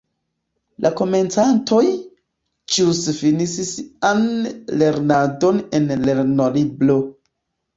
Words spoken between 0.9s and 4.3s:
komencantoj, ĵus finis sian